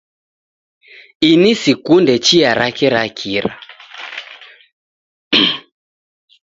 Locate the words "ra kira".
2.95-3.51